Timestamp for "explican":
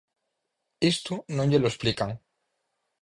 1.71-2.09